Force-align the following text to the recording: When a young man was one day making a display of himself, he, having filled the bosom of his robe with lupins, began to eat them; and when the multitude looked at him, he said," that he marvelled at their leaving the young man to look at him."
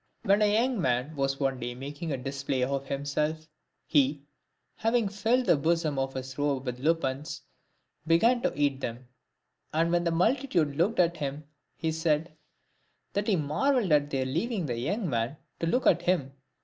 When 0.23 0.41
a 0.41 0.51
young 0.51 0.81
man 0.81 1.15
was 1.15 1.39
one 1.39 1.59
day 1.59 1.75
making 1.75 2.11
a 2.11 2.17
display 2.17 2.63
of 2.63 2.87
himself, 2.87 3.47
he, 3.85 4.23
having 4.75 5.07
filled 5.07 5.45
the 5.45 5.55
bosom 5.55 5.99
of 5.99 6.15
his 6.15 6.39
robe 6.39 6.65
with 6.65 6.79
lupins, 6.79 7.43
began 8.07 8.41
to 8.41 8.51
eat 8.59 8.79
them; 8.81 9.07
and 9.71 9.91
when 9.91 10.03
the 10.03 10.09
multitude 10.09 10.75
looked 10.75 10.97
at 10.97 11.17
him, 11.17 11.43
he 11.75 11.91
said," 11.91 12.35
that 13.13 13.27
he 13.27 13.35
marvelled 13.35 13.91
at 13.91 14.09
their 14.09 14.25
leaving 14.25 14.65
the 14.65 14.79
young 14.79 15.07
man 15.07 15.37
to 15.59 15.67
look 15.67 15.85
at 15.85 16.01
him." 16.01 16.33